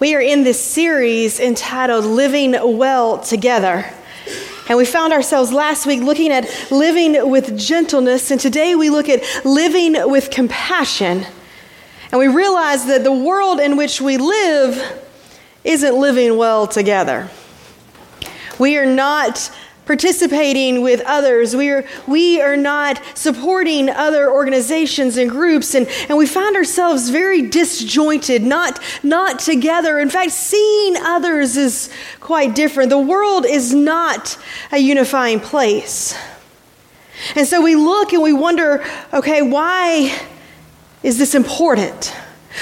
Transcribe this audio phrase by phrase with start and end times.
[0.00, 3.84] We are in this series entitled Living Well Together.
[4.68, 9.08] And we found ourselves last week looking at living with gentleness, and today we look
[9.08, 11.26] at living with compassion.
[12.12, 15.02] And we realize that the world in which we live
[15.64, 17.28] isn't living well together.
[18.56, 19.50] We are not
[19.88, 21.56] participating with others.
[21.56, 27.08] We are, we are not supporting other organizations and groups, and, and we find ourselves
[27.08, 29.98] very disjointed, not, not together.
[29.98, 31.88] In fact, seeing others is
[32.20, 32.90] quite different.
[32.90, 34.36] The world is not
[34.70, 36.14] a unifying place.
[37.34, 38.84] And so we look and we wonder
[39.14, 40.14] okay, why
[41.02, 42.14] is this important?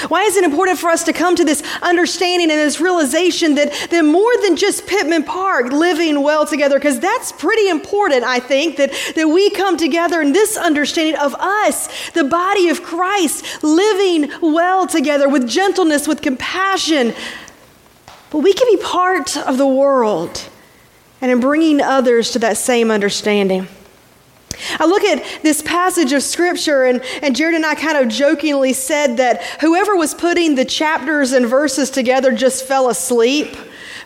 [0.07, 3.73] Why is it important for us to come to this understanding and this realization that,
[3.89, 8.77] that more than just Pittman Park living well together, because that's pretty important, I think,
[8.77, 14.31] that, that we come together in this understanding of us, the body of Christ, living
[14.41, 17.13] well together with gentleness, with compassion.
[18.29, 20.49] But we can be part of the world
[21.21, 23.67] and in bringing others to that same understanding.
[24.79, 28.73] I look at this passage of scripture, and, and Jared and I kind of jokingly
[28.73, 33.55] said that whoever was putting the chapters and verses together just fell asleep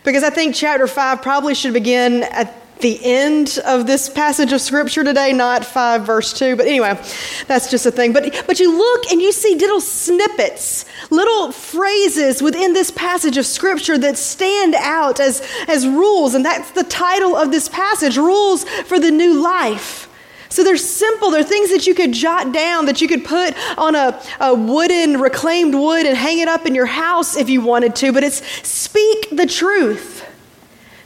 [0.03, 4.59] because I think chapter 5 probably should begin at the end of this passage of
[4.59, 6.55] scripture today, not 5 verse 2.
[6.55, 6.99] But anyway,
[7.47, 8.11] that's just a thing.
[8.11, 13.45] But, but you look and you see little snippets, little phrases within this passage of
[13.45, 16.33] scripture that stand out as, as rules.
[16.33, 20.10] And that's the title of this passage Rules for the New Life.
[20.51, 21.31] So they're simple.
[21.31, 25.19] They're things that you could jot down, that you could put on a, a wooden,
[25.19, 28.11] reclaimed wood and hang it up in your house if you wanted to.
[28.11, 30.27] But it's speak the truth.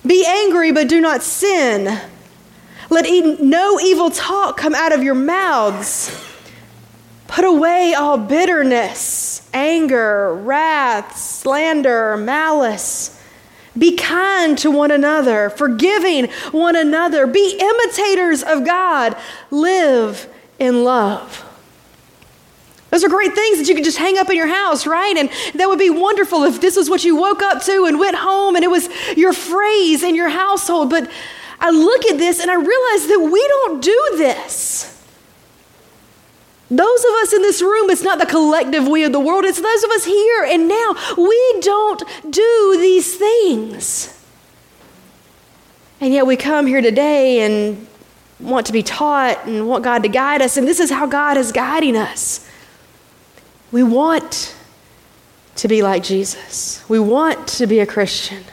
[0.06, 2.02] Be angry, but do not sin.
[2.90, 3.06] Let
[3.40, 6.12] no evil talk come out of your mouths.
[7.28, 13.15] Put away all bitterness, anger, wrath, slander, malice.
[13.78, 17.28] Be kind to one another, forgiving one another.
[17.28, 19.18] Be imitators of God.
[19.52, 20.28] Live
[20.60, 21.44] in love.
[22.92, 25.18] Those are great things that you could just hang up in your house, right?
[25.18, 28.16] And that would be wonderful if this was what you woke up to and went
[28.16, 30.90] home and it was your phrase in your household.
[30.90, 31.12] But
[31.60, 34.95] I look at this and I realize that we don't do this.
[36.70, 39.62] Those of us in this room, it's not the collective we of the world, it's
[39.62, 40.96] those of us here and now.
[41.16, 44.12] We don't do these things.
[46.02, 47.88] And yet we come here today and
[48.40, 51.38] want to be taught and want God to guide us, and this is how God
[51.38, 52.50] is guiding us.
[53.72, 54.56] We want
[55.58, 58.44] to be like Jesus, we want to be a Christian,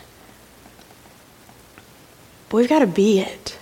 [2.48, 3.58] but we've got to be it.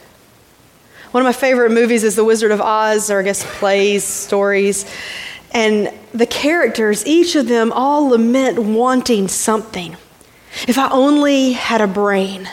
[1.12, 4.86] One of my favorite movies is The Wizard of Oz, or I guess plays, stories.
[5.50, 9.96] And the characters, each of them all lament wanting something.
[10.68, 12.48] If I only had a brain,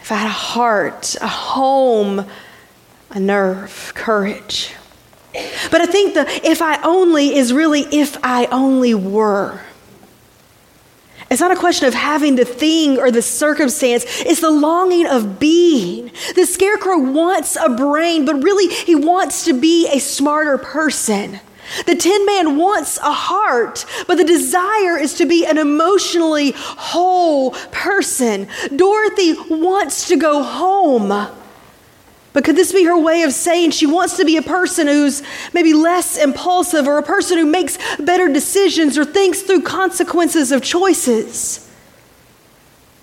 [0.00, 2.26] if I had a heart, a home,
[3.10, 4.72] a nerve, courage.
[5.32, 9.60] But I think the if I only is really if I only were.
[11.32, 15.38] It's not a question of having the thing or the circumstance, it's the longing of
[15.38, 16.10] being.
[16.34, 21.40] The scarecrow wants a brain, but really he wants to be a smarter person.
[21.86, 27.52] The tin man wants a heart, but the desire is to be an emotionally whole
[27.70, 28.46] person.
[28.76, 31.10] Dorothy wants to go home.
[32.32, 35.22] But could this be her way of saying she wants to be a person who's
[35.52, 40.62] maybe less impulsive or a person who makes better decisions or thinks through consequences of
[40.62, 41.68] choices?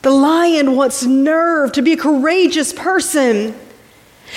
[0.01, 3.53] The lion wants nerve to be a courageous person.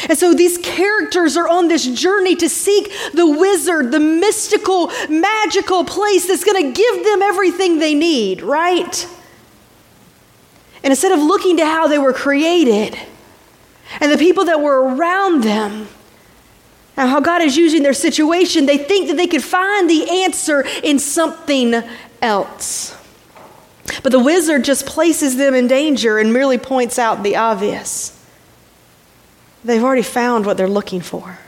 [0.08, 5.84] And so these characters are on this journey to seek the wizard, the mystical, magical
[5.84, 9.08] place that's going to give them everything they need, right?
[10.82, 12.98] And instead of looking to how they were created,
[14.00, 15.88] and the people that were around them
[16.97, 20.64] and how God is using their situation, they think that they could find the answer
[20.82, 21.75] in something
[22.20, 22.97] else.
[24.02, 28.19] But the wizard just places them in danger and merely points out the obvious.
[29.64, 31.38] They've already found what they're looking for.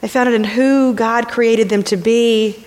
[0.00, 2.64] They found it in who God created them to be,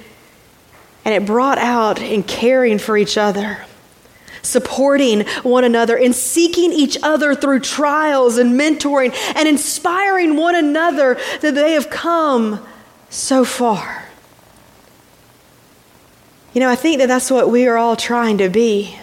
[1.06, 3.66] and it brought out in caring for each other
[4.42, 11.18] supporting one another and seeking each other through trials and mentoring and inspiring one another
[11.42, 12.66] that they have come
[13.10, 14.06] so far.
[16.54, 18.98] You know, I think that that's what we are all trying to be.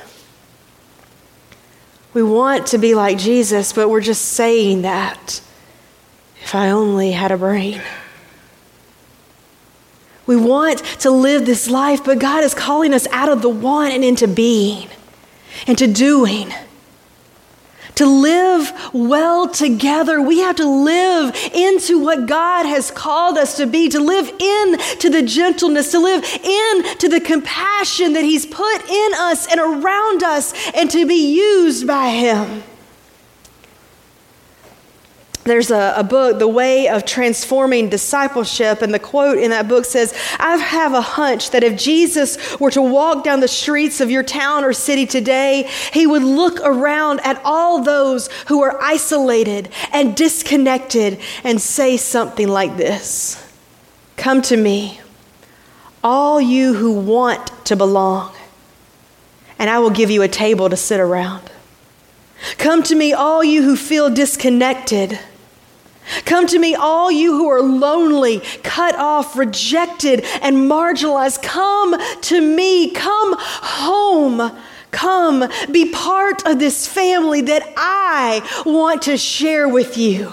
[2.12, 5.40] We want to be like Jesus, but we're just saying that.
[6.42, 7.82] If I only had a brain.
[10.26, 13.92] We want to live this life, but God is calling us out of the want
[13.94, 14.88] and into being,
[15.66, 16.52] into doing.
[17.96, 23.66] To live well together, we have to live into what God has called us to
[23.66, 29.12] be, to live into the gentleness, to live into the compassion that He's put in
[29.14, 32.62] us and around us, and to be used by Him.
[35.46, 39.84] There's a, a, book, The Way of Transforming Discipleship, and the quote in that book
[39.84, 44.10] says, I have a hunch that if Jesus were to walk down the streets of
[44.10, 49.68] your town or city today, he would look around at all those who are isolated
[49.92, 53.40] and disconnected and say something like this
[54.16, 55.00] Come to me,
[56.02, 58.34] all you who want to belong,
[59.60, 61.52] and I will give you a table to sit around.
[62.58, 65.20] Come to me, all you who feel disconnected
[66.24, 71.42] Come to me, all you who are lonely, cut off, rejected, and marginalized.
[71.42, 72.90] Come to me.
[72.90, 74.56] Come home.
[74.90, 80.32] Come be part of this family that I want to share with you.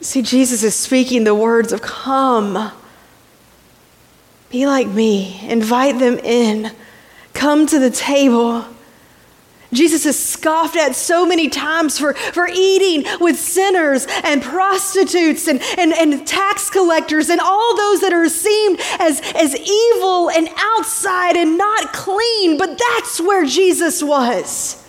[0.00, 2.72] See, Jesus is speaking the words of come.
[4.50, 5.40] Be like me.
[5.48, 6.72] Invite them in.
[7.32, 8.66] Come to the table.
[9.72, 15.60] Jesus is scoffed at so many times for, for eating with sinners and prostitutes and,
[15.76, 21.36] and, and tax collectors and all those that are seen as, as evil and outside
[21.36, 22.58] and not clean.
[22.58, 24.82] But that's where Jesus was.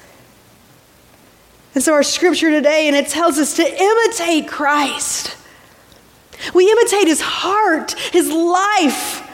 [1.74, 5.38] And so, our scripture today, and it tells us to imitate Christ.
[6.54, 9.28] We imitate his heart, his life,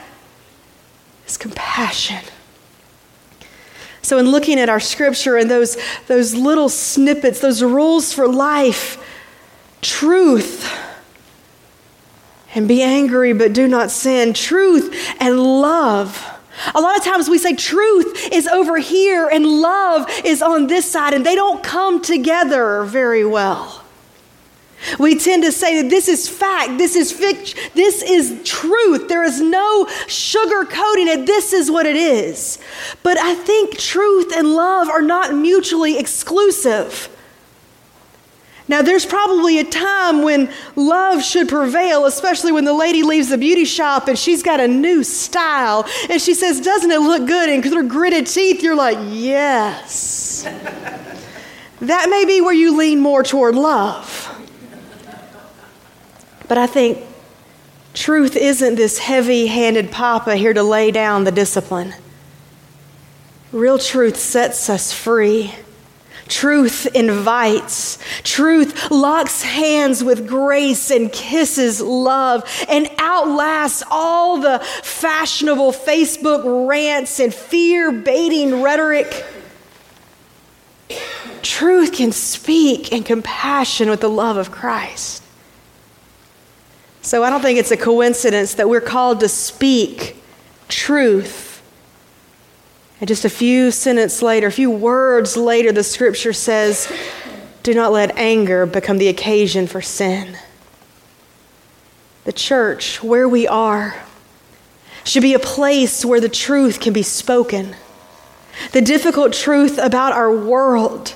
[1.24, 2.22] his compassion.
[4.04, 5.78] So, in looking at our scripture and those,
[6.08, 9.02] those little snippets, those rules for life,
[9.80, 10.70] truth,
[12.54, 16.22] and be angry but do not sin, truth and love.
[16.74, 20.88] A lot of times we say truth is over here and love is on this
[20.90, 23.83] side, and they don't come together very well.
[24.98, 29.08] We tend to say that this is fact, this is fiction, this is truth.
[29.08, 31.26] There is no sugar coating it.
[31.26, 32.58] This is what it is.
[33.02, 37.08] But I think truth and love are not mutually exclusive.
[38.66, 43.36] Now, there's probably a time when love should prevail, especially when the lady leaves the
[43.36, 47.50] beauty shop and she's got a new style and she says, Doesn't it look good?
[47.50, 50.44] And through gritted teeth, you're like, Yes.
[51.80, 54.33] that may be where you lean more toward love.
[56.48, 56.98] But I think
[57.94, 61.94] truth isn't this heavy handed papa here to lay down the discipline.
[63.52, 65.54] Real truth sets us free.
[66.28, 67.98] Truth invites.
[68.22, 77.20] Truth locks hands with grace and kisses love and outlasts all the fashionable Facebook rants
[77.20, 79.24] and fear baiting rhetoric.
[81.42, 85.23] Truth can speak in compassion with the love of Christ.
[87.04, 90.16] So I don't think it's a coincidence that we're called to speak
[90.68, 91.62] truth.
[92.98, 96.90] And just a few sentences later, a few words later, the scripture says,
[97.62, 100.38] Do not let anger become the occasion for sin.
[102.24, 104.02] The church, where we are,
[105.04, 107.76] should be a place where the truth can be spoken.
[108.72, 111.14] The difficult truth about our world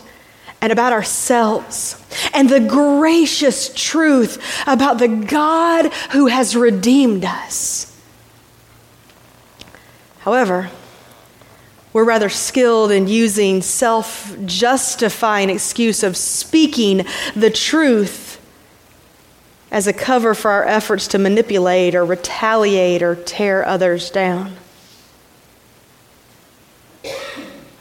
[0.60, 2.02] and about ourselves,
[2.34, 7.96] and the gracious truth about the God who has redeemed us.
[10.20, 10.70] However,
[11.92, 18.40] we're rather skilled in using self justifying excuse of speaking the truth
[19.70, 24.56] as a cover for our efforts to manipulate or retaliate or tear others down.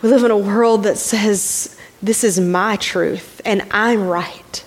[0.02, 4.64] We live in a world that says this is my truth and I'm right.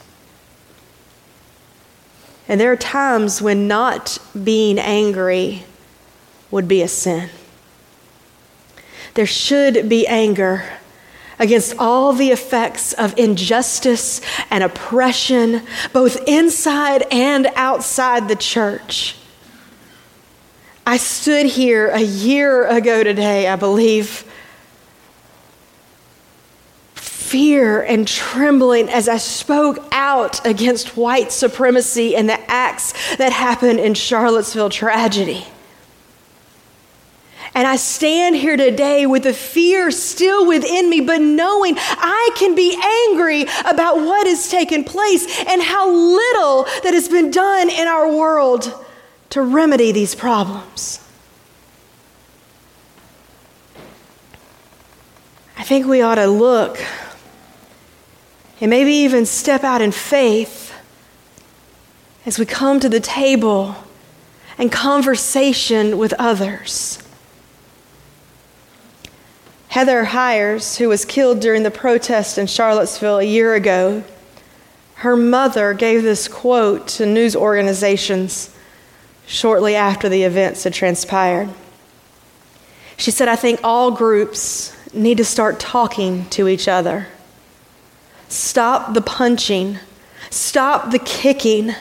[2.48, 5.64] And there are times when not being angry
[6.50, 7.30] would be a sin.
[9.14, 10.64] There should be anger
[11.38, 14.20] against all the effects of injustice
[14.50, 19.16] and oppression, both inside and outside the church.
[20.86, 24.24] I stood here a year ago today, I believe,
[27.30, 33.78] fear and trembling as I spoke out against white supremacy and the acts that happened
[33.78, 35.46] in Charlottesville tragedy.
[37.54, 42.56] And I stand here today with the fear still within me, but knowing I can
[42.56, 42.74] be
[43.08, 48.12] angry about what has taken place and how little that has been done in our
[48.12, 48.74] world
[49.30, 50.98] to remedy these problems.
[55.56, 56.80] I think we ought to look
[58.60, 60.74] and maybe even step out in faith
[62.26, 63.74] as we come to the table
[64.58, 67.02] and conversation with others.
[69.68, 74.04] Heather Heyer, who was killed during the protest in Charlottesville a year ago,
[74.96, 78.54] her mother gave this quote to news organizations
[79.26, 81.48] shortly after the events had transpired.
[82.96, 87.06] She said, I think all groups need to start talking to each other.
[88.30, 89.80] Stop the punching,
[90.30, 91.74] stop the kicking.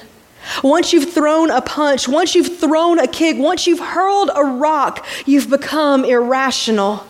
[0.63, 5.05] Once you've thrown a punch, once you've thrown a kick, once you've hurled a rock,
[5.27, 7.05] you've become irrational.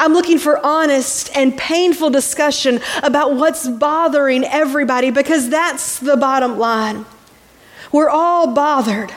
[0.00, 6.58] I'm looking for honest and painful discussion about what's bothering everybody because that's the bottom
[6.58, 7.06] line.
[7.92, 9.14] We're all bothered.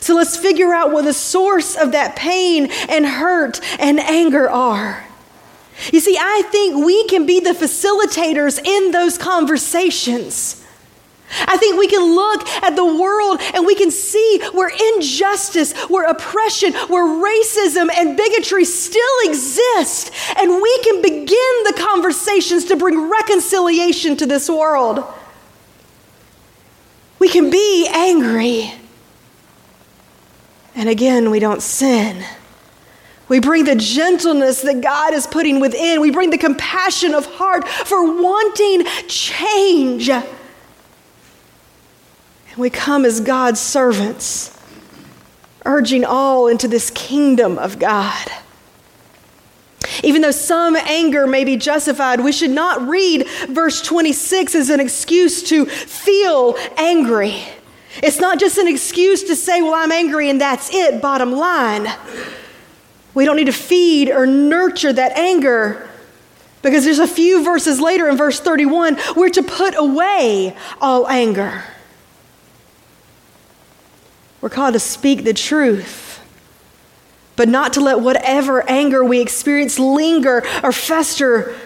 [0.00, 5.04] So let's figure out what the source of that pain and hurt and anger are.
[5.92, 10.64] You see, I think we can be the facilitators in those conversations.
[11.28, 16.08] I think we can look at the world and we can see where injustice, where
[16.08, 21.26] oppression, where racism and bigotry still exist, and we can begin
[21.64, 25.04] the conversations to bring reconciliation to this world.
[27.18, 28.72] We can be angry,
[30.74, 32.24] and again, we don't sin.
[33.28, 36.00] We bring the gentleness that God is putting within.
[36.00, 40.08] We bring the compassion of heart for wanting change.
[40.08, 40.24] And
[42.56, 44.56] we come as God's servants,
[45.64, 48.30] urging all into this kingdom of God.
[50.04, 54.78] Even though some anger may be justified, we should not read verse 26 as an
[54.78, 57.42] excuse to feel angry.
[58.02, 61.88] It's not just an excuse to say, Well, I'm angry and that's it, bottom line.
[63.16, 65.88] We don't need to feed or nurture that anger
[66.60, 71.64] because there's a few verses later in verse 31 we're to put away all anger.
[74.42, 76.20] We're called to speak the truth,
[77.36, 81.56] but not to let whatever anger we experience linger or fester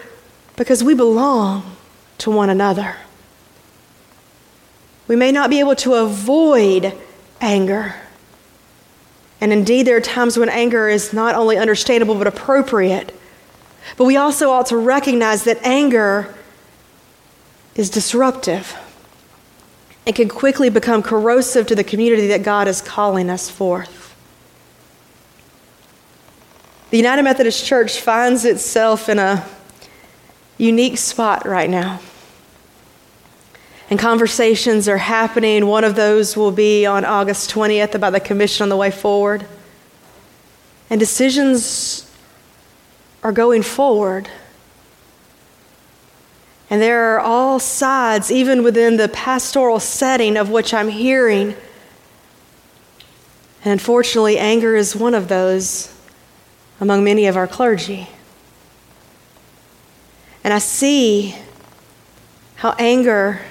[0.55, 1.75] because we belong
[2.19, 2.95] to one another.
[5.09, 6.93] We may not be able to avoid
[7.41, 7.95] anger
[9.41, 13.13] and indeed, there are times when anger is not only understandable but appropriate.
[13.97, 16.33] But we also ought to recognize that anger
[17.75, 18.77] is disruptive.
[20.05, 24.15] It can quickly become corrosive to the community that God is calling us forth.
[26.91, 29.47] The United Methodist Church finds itself in a
[30.57, 31.99] unique spot right now
[33.91, 35.67] and conversations are happening.
[35.67, 39.45] One of those will be on August 20th about the Commission on the Way Forward.
[40.89, 42.09] And decisions
[43.21, 44.29] are going forward.
[46.69, 51.53] And there are all sides, even within the pastoral setting of which I'm hearing.
[53.65, 55.93] And unfortunately, anger is one of those
[56.79, 58.07] among many of our clergy.
[60.45, 61.35] And I see
[62.55, 63.41] how anger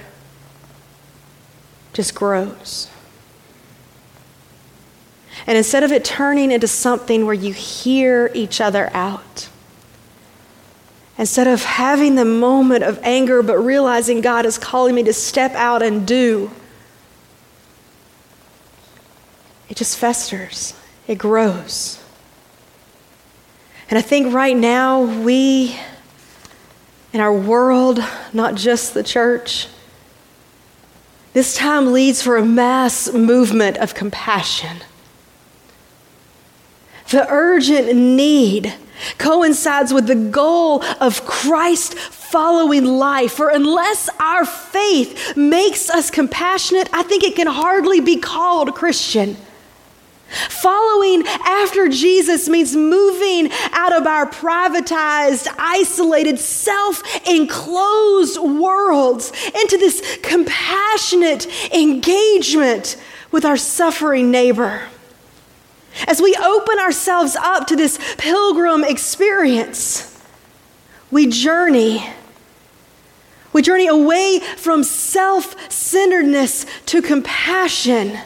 [1.93, 2.89] just grows.
[5.47, 9.49] And instead of it turning into something where you hear each other out,
[11.19, 15.53] instead of having the moment of anger but realizing God is calling me to step
[15.53, 16.51] out and do,
[19.69, 20.75] it just festers,
[21.07, 22.03] it grows.
[23.89, 25.77] And I think right now, we
[27.13, 27.99] in our world,
[28.33, 29.67] not just the church,
[31.33, 34.79] this time leads for a mass movement of compassion.
[37.11, 38.75] The urgent need
[39.19, 43.33] coincides with the goal of Christ following life.
[43.33, 49.37] For unless our faith makes us compassionate, I think it can hardly be called Christian.
[50.31, 60.19] Following after Jesus means moving out of our privatized, isolated, self enclosed worlds into this
[60.23, 62.97] compassionate engagement
[63.33, 64.83] with our suffering neighbor.
[66.07, 70.17] As we open ourselves up to this pilgrim experience,
[71.11, 72.09] we journey.
[73.53, 78.17] We journey away from self centeredness to compassion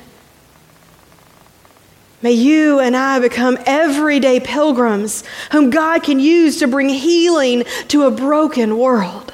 [2.24, 8.04] May you and I become everyday pilgrims whom God can use to bring healing to
[8.04, 9.30] a broken world.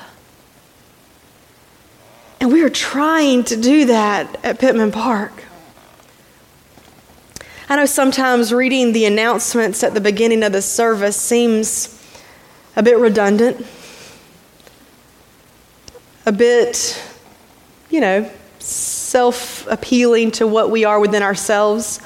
[2.41, 5.45] And we are trying to do that at Pittman Park.
[7.69, 11.97] I know sometimes reading the announcements at the beginning of the service seems
[12.75, 13.65] a bit redundant,
[16.27, 17.01] a bit,
[17.89, 18.29] you know,
[18.59, 22.01] self appealing to what we are within ourselves.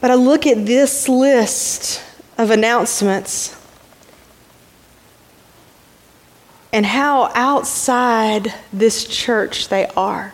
[0.00, 2.02] But I look at this list
[2.36, 3.58] of announcements
[6.72, 10.32] and how outside this church they are.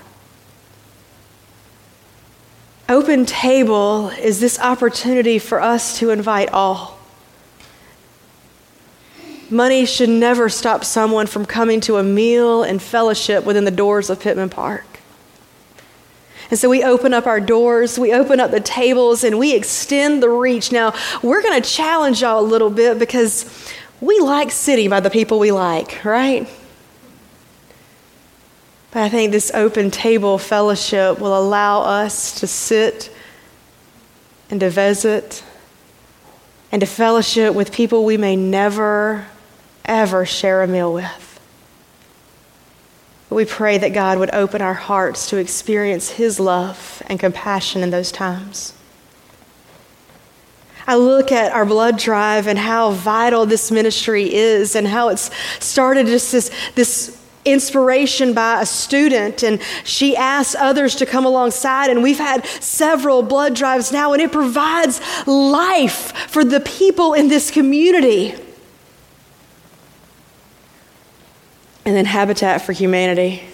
[2.89, 6.99] Open Table is this opportunity for us to invite all.
[9.49, 14.11] Money should never stop someone from coming to a meal and fellowship within the doors
[14.11, 14.94] of Pittman Park.
[16.51, 20.23] And so we open up our doors, we open up the tables, and we extend
[20.23, 20.73] the reach.
[20.73, 25.11] Now, we're going to challenge y'all a little bit because we like sitting by the
[25.11, 26.49] people we like, right?
[28.91, 33.11] But I think this open table fellowship will allow us to sit
[34.51, 35.43] and to visit
[36.71, 39.27] and to fellowship with people we may never,
[39.85, 41.24] ever share a meal with.
[43.31, 47.91] We pray that God would open our hearts to experience His love and compassion in
[47.91, 48.75] those times.
[50.87, 55.31] I look at our blood drive and how vital this ministry is and how it's
[55.65, 61.91] started just this, this inspiration by a student, and she asked others to come alongside.
[61.91, 67.29] And we've had several blood drives now, and it provides life for the people in
[67.29, 68.35] this community.
[71.85, 73.45] And then Habitat for Humanity.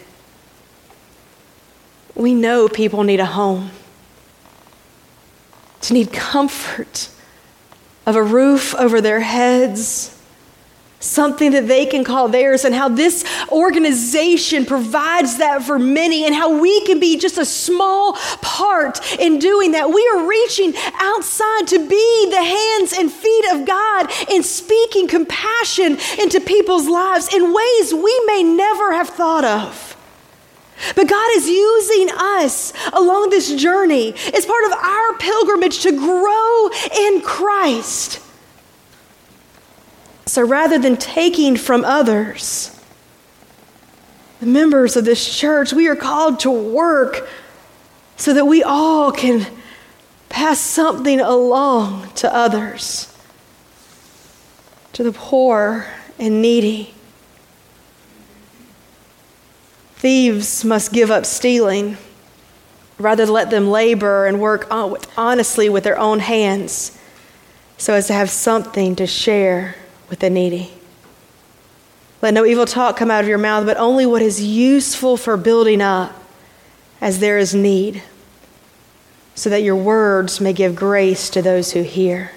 [2.14, 3.70] We know people need a home,
[5.82, 7.08] to need comfort
[8.06, 10.19] of a roof over their heads
[11.00, 16.34] something that they can call theirs, and how this organization provides that for many, and
[16.34, 19.88] how we can be just a small part in doing that.
[19.88, 25.98] We are reaching outside to be the hands and feet of God in speaking compassion
[26.18, 29.96] into people's lives in ways we may never have thought of.
[30.96, 36.68] But God is using us along this journey as part of our pilgrimage to grow
[37.06, 38.20] in Christ.
[40.26, 42.76] So rather than taking from others,
[44.40, 47.28] the members of this church, we are called to work
[48.16, 49.46] so that we all can
[50.28, 53.14] pass something along to others,
[54.92, 55.86] to the poor
[56.18, 56.94] and needy.
[59.96, 61.98] Thieves must give up stealing,
[62.98, 66.98] rather let them labor and work honestly with their own hands
[67.76, 69.74] so as to have something to share
[70.10, 70.72] with the needy.
[72.20, 75.36] Let no evil talk come out of your mouth, but only what is useful for
[75.38, 76.12] building up
[77.00, 78.02] as there is need,
[79.34, 82.32] so that your words may give grace to those who hear.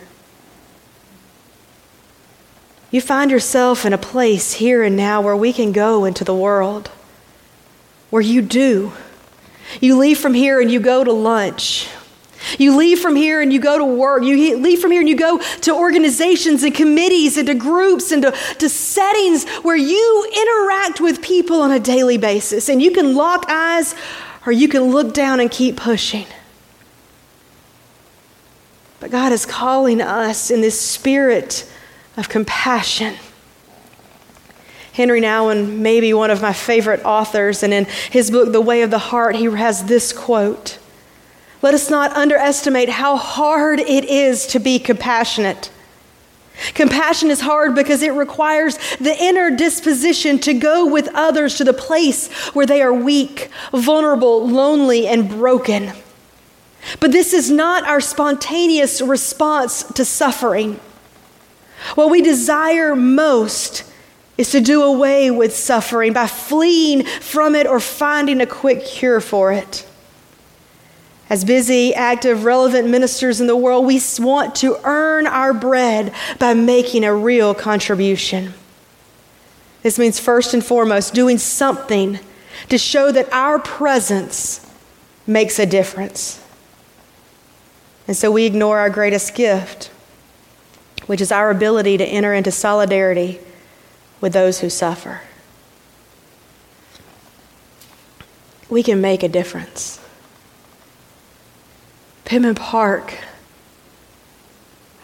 [2.91, 6.36] You find yourself in a place here and now where we can go into the
[6.36, 6.91] world,
[8.09, 8.93] where you do.
[9.81, 11.89] You leave from here and you go to lunch
[12.58, 14.23] you leave from here and you go to work.
[14.23, 18.23] You leave from here and you go to organizations and committees and to groups and
[18.23, 22.69] to, to settings where you interact with people on a daily basis.
[22.69, 23.95] And you can lock eyes
[24.45, 26.25] or you can look down and keep pushing.
[28.99, 31.69] But God is calling us in this spirit
[32.15, 33.15] of compassion.
[34.93, 38.91] Henry Nouwen, maybe one of my favorite authors, and in his book, The Way of
[38.91, 40.77] the Heart, he has this quote
[41.63, 45.71] let us not underestimate how hard it is to be compassionate.
[46.73, 51.73] Compassion is hard because it requires the inner disposition to go with others to the
[51.73, 55.93] place where they are weak, vulnerable, lonely, and broken.
[56.99, 60.82] But this is not our spontaneous response to suffering.
[61.95, 63.89] What we desire most
[64.38, 69.21] is to do away with suffering by fleeing from it or finding a quick cure
[69.21, 69.88] for it.
[71.33, 76.53] As busy, active, relevant ministers in the world, we want to earn our bread by
[76.53, 78.53] making a real contribution.
[79.81, 82.19] This means, first and foremost, doing something
[82.69, 84.71] to show that our presence
[85.25, 86.39] makes a difference.
[88.07, 89.87] And so we ignore our greatest gift,
[91.07, 93.39] which is our ability to enter into solidarity
[94.21, 95.21] with those who suffer.
[98.69, 99.99] We can make a difference.
[102.33, 103.13] Pittman Park.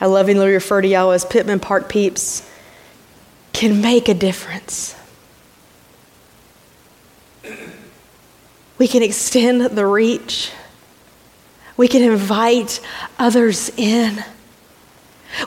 [0.01, 2.41] I lovingly refer to y'all as Pittman Park peeps,
[3.53, 4.95] can make a difference.
[8.79, 10.51] We can extend the reach.
[11.77, 12.81] We can invite
[13.19, 14.25] others in.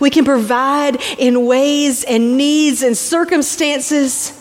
[0.01, 4.41] We can provide in ways and needs and circumstances.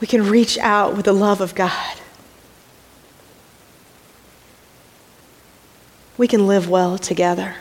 [0.00, 1.99] We can reach out with the love of God.
[6.20, 7.56] We can live well together.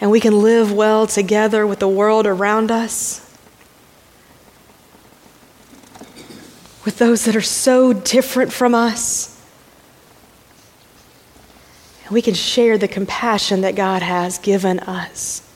[0.00, 3.20] And we can live well together with the world around us,
[6.86, 9.40] with those that are so different from us
[12.10, 15.48] And we can share the compassion that God has given us.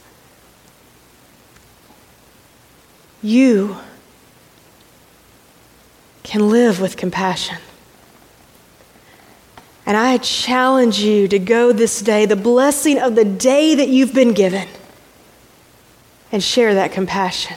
[3.21, 3.79] You
[6.23, 7.59] can live with compassion.
[9.87, 14.15] And I challenge you to go this day, the blessing of the day that you've
[14.15, 14.69] been given,
[16.33, 17.57] and share that compassion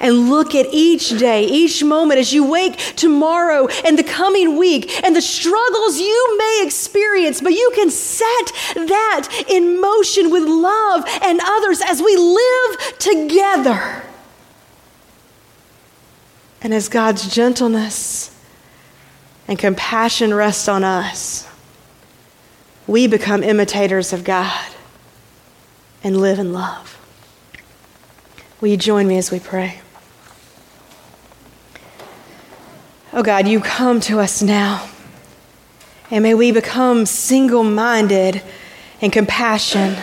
[0.00, 5.04] and look at each day, each moment as you wake tomorrow and the coming week
[5.04, 8.26] and the struggles you may experience, but you can set
[8.74, 14.02] that in motion with love and others as we live together.
[16.60, 18.34] And as God's gentleness
[19.48, 21.48] and compassion rest on us,
[22.86, 24.70] we become imitators of God
[26.04, 26.94] and live in love.
[28.60, 29.80] Will you join me as we pray?
[33.12, 34.88] Oh God, you come to us now.
[36.10, 38.42] And may we become single minded
[39.00, 39.96] in compassion,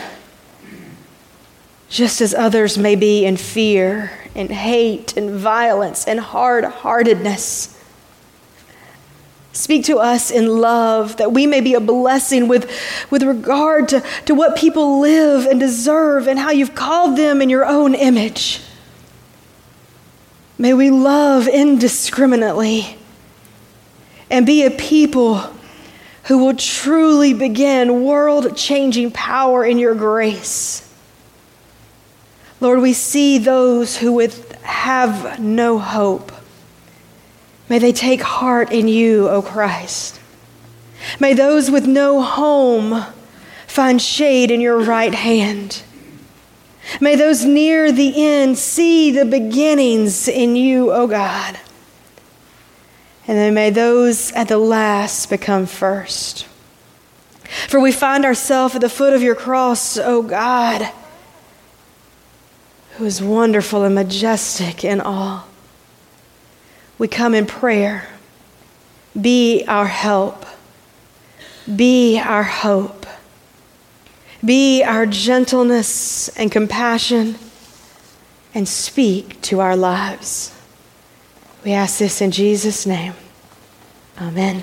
[1.88, 7.75] just as others may be in fear and hate and violence and hard heartedness.
[9.56, 12.70] Speak to us in love that we may be a blessing with,
[13.08, 17.48] with regard to, to what people live and deserve and how you've called them in
[17.48, 18.60] your own image.
[20.58, 22.98] May we love indiscriminately
[24.30, 25.38] and be a people
[26.24, 30.86] who will truly begin world changing power in your grace.
[32.60, 36.30] Lord, we see those who would have no hope.
[37.68, 40.20] May they take heart in you, O Christ.
[41.20, 43.04] May those with no home
[43.66, 45.82] find shade in your right hand.
[47.00, 51.58] May those near the end see the beginnings in you, O God.
[53.26, 56.46] And then may those at the last become first.
[57.68, 60.90] For we find ourselves at the foot of your cross, O God,
[62.92, 65.46] who is wonderful and majestic in all.
[66.98, 68.08] We come in prayer.
[69.18, 70.44] Be our help.
[71.74, 73.06] Be our hope.
[74.44, 77.36] Be our gentleness and compassion
[78.54, 80.52] and speak to our lives.
[81.64, 83.14] We ask this in Jesus' name.
[84.20, 84.62] Amen.